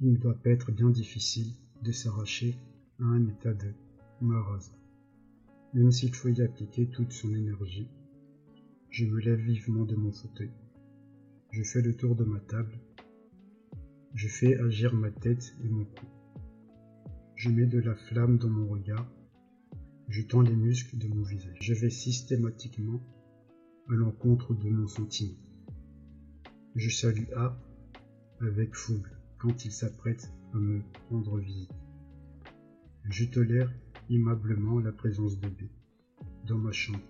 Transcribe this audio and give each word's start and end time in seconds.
Il 0.00 0.12
ne 0.12 0.18
doit 0.18 0.34
pas 0.34 0.50
être 0.50 0.72
bien 0.72 0.90
difficile 0.90 1.54
de 1.82 1.90
s'arracher 1.90 2.54
à 3.00 3.04
un 3.04 3.26
état 3.28 3.54
de 3.54 3.72
marasme. 4.20 4.76
Même 5.72 5.90
s'il 5.90 6.14
faut 6.14 6.28
y 6.28 6.42
appliquer 6.42 6.88
toute 6.88 7.12
son 7.12 7.34
énergie, 7.34 7.88
je 8.90 9.06
me 9.06 9.18
lève 9.20 9.40
vivement 9.40 9.86
de 9.86 9.96
mon 9.96 10.12
fauteuil. 10.12 10.50
Je 11.50 11.62
fais 11.62 11.80
le 11.80 11.96
tour 11.96 12.14
de 12.14 12.24
ma 12.24 12.40
table. 12.40 12.78
Je 14.14 14.28
fais 14.28 14.58
agir 14.58 14.94
ma 14.94 15.10
tête 15.10 15.56
et 15.64 15.68
mon 15.68 15.84
cou. 15.86 16.06
Je 17.34 17.48
mets 17.48 17.66
de 17.66 17.78
la 17.78 17.94
flamme 17.94 18.36
dans 18.36 18.50
mon 18.50 18.68
regard. 18.68 19.10
Je 20.08 20.22
tends 20.22 20.42
les 20.42 20.56
muscles 20.56 20.98
de 20.98 21.08
mon 21.08 21.22
visage. 21.22 21.56
Je 21.60 21.72
vais 21.72 21.90
systématiquement 21.90 23.00
à 23.88 23.94
l'encontre 23.94 24.52
de 24.52 24.68
mon 24.68 24.88
sentiment. 24.88 25.38
Je 26.74 26.90
salue 26.90 27.30
A 27.34 27.58
avec 28.40 28.74
fougue 28.74 29.15
quand 29.38 29.64
il 29.64 29.72
s'apprête 29.72 30.32
à 30.54 30.58
me 30.58 30.82
rendre 31.10 31.38
visite. 31.38 31.70
Je 33.04 33.24
tolère 33.24 33.72
aimablement 34.10 34.78
la 34.80 34.92
présence 34.92 35.38
de 35.38 35.48
B 35.48 35.62
dans 36.46 36.58
ma 36.58 36.72
chambre. 36.72 37.04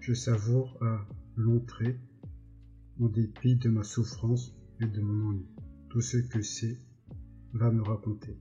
Je 0.00 0.12
savoure 0.12 0.76
à 0.82 1.06
l'entrée, 1.36 1.98
en 3.00 3.08
dépit 3.08 3.56
de 3.56 3.68
ma 3.68 3.82
souffrance 3.82 4.54
et 4.80 4.86
de 4.86 5.00
mon 5.00 5.30
ennui, 5.30 5.48
tout 5.88 6.00
ce 6.00 6.18
que 6.18 6.42
C 6.42 6.78
va 7.52 7.70
me 7.70 7.82
raconter. 7.82 8.38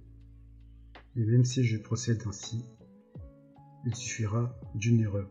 Et 1.16 1.26
même 1.26 1.46
si 1.46 1.64
je 1.64 1.78
procède 1.78 2.24
ainsi, 2.26 2.66
il 3.86 3.96
suffira 3.96 4.56
d'une 4.76 5.02
erreur 5.02 5.30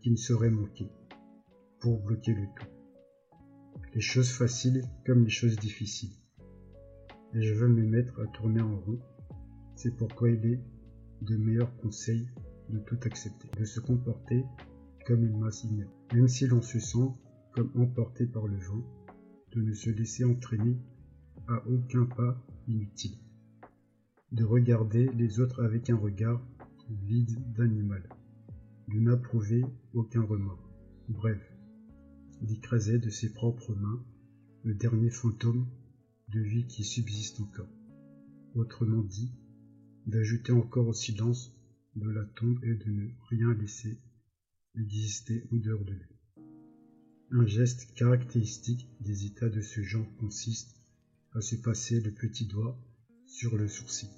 qui 0.00 0.10
ne 0.10 0.16
saurait 0.16 0.50
manquer 0.50 0.90
pour 1.80 2.00
bloquer 2.02 2.34
le 2.34 2.46
tout. 2.58 2.79
Les 3.92 4.00
choses 4.00 4.30
faciles 4.30 4.82
comme 5.04 5.24
les 5.24 5.30
choses 5.30 5.56
difficiles. 5.56 6.14
Et 7.34 7.42
je 7.42 7.54
veux 7.54 7.68
me 7.68 7.82
mettre 7.82 8.20
à 8.20 8.26
tourner 8.28 8.60
en 8.60 8.78
rond. 8.78 9.00
C'est 9.74 9.96
pourquoi 9.96 10.30
il 10.30 10.46
est 10.46 10.60
de 11.22 11.36
meilleurs 11.36 11.76
conseils 11.78 12.28
de 12.68 12.78
tout 12.78 12.98
accepter, 13.02 13.48
de 13.58 13.64
se 13.64 13.80
comporter 13.80 14.44
comme 15.06 15.24
une 15.24 15.40
masse 15.40 15.64
inerte, 15.64 15.90
même 16.14 16.28
si 16.28 16.46
l'on 16.46 16.62
se 16.62 16.78
sent 16.78 17.08
comme 17.52 17.72
emporté 17.74 18.26
par 18.26 18.46
le 18.46 18.58
vent, 18.58 18.84
de 19.52 19.60
ne 19.60 19.72
se 19.72 19.90
laisser 19.90 20.24
entraîner 20.24 20.76
à 21.48 21.66
aucun 21.66 22.04
pas 22.04 22.40
inutile, 22.68 23.18
de 24.30 24.44
regarder 24.44 25.08
les 25.16 25.40
autres 25.40 25.64
avec 25.64 25.90
un 25.90 25.96
regard 25.96 26.40
vide 26.88 27.36
d'animal, 27.54 28.08
de 28.86 29.00
n'approuver 29.00 29.64
aucun 29.94 30.22
remords. 30.22 30.70
Bref, 31.08 31.40
d'écraser 32.40 32.98
de 32.98 33.10
ses 33.10 33.32
propres 33.32 33.74
mains 33.74 34.02
le 34.64 34.74
dernier 34.74 35.10
fantôme 35.10 35.66
de 36.28 36.40
vie 36.40 36.66
qui 36.66 36.84
subsiste 36.84 37.40
encore. 37.40 37.68
Autrement 38.54 39.02
dit, 39.02 39.32
d'ajouter 40.06 40.52
encore 40.52 40.88
au 40.88 40.92
silence 40.92 41.54
de 41.96 42.08
la 42.08 42.24
tombe 42.24 42.62
et 42.64 42.74
de 42.74 42.90
ne 42.90 43.08
rien 43.28 43.52
laisser 43.54 43.98
exister 44.76 45.44
en 45.52 45.56
dehors 45.56 45.84
de 45.84 45.92
lui. 45.92 46.16
Un 47.32 47.46
geste 47.46 47.94
caractéristique 47.94 48.88
des 49.00 49.24
états 49.24 49.48
de 49.48 49.60
ce 49.60 49.82
genre 49.82 50.06
consiste 50.18 50.76
à 51.32 51.40
se 51.40 51.56
passer 51.56 52.00
le 52.00 52.10
petit 52.10 52.46
doigt 52.46 52.76
sur 53.26 53.56
le 53.56 53.68
sourcil. 53.68 54.10